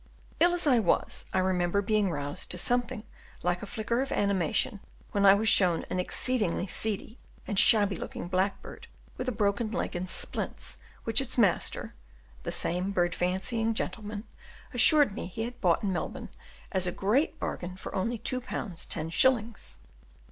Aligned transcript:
Ill 0.39 0.51
as 0.55 0.65
I 0.65 0.79
was, 0.79 1.27
I 1.31 1.37
remember 1.37 1.79
being 1.83 2.09
roused 2.09 2.49
to 2.49 2.57
something 2.57 3.03
like 3.43 3.61
a 3.61 3.67
flicker 3.67 4.01
of 4.01 4.11
animation 4.11 4.79
when 5.11 5.27
I 5.27 5.35
was 5.35 5.47
shown 5.47 5.85
an 5.91 5.99
exceedingly 5.99 6.65
seedy 6.65 7.19
and 7.45 7.59
shabby 7.59 7.95
looking 7.97 8.27
blackbird 8.27 8.87
with 9.17 9.29
a 9.29 9.31
broken 9.31 9.69
leg 9.69 9.95
in 9.95 10.07
splints, 10.07 10.77
which 11.03 11.21
its 11.21 11.37
master 11.37 11.93
(the 12.41 12.51
same 12.51 12.89
bird 12.89 13.13
fancying 13.13 13.75
gentleman) 13.75 14.23
assured 14.73 15.13
me 15.13 15.27
he 15.27 15.43
had 15.43 15.61
bought 15.61 15.83
in 15.83 15.93
Melbourne 15.93 16.29
as 16.71 16.87
a 16.87 16.91
great 16.91 17.39
bargain 17.39 17.77
for 17.77 17.93
only 17.93 18.17
2 18.17 18.41
pounds 18.41 18.85
10 18.87 19.11
shillings! 19.11 19.77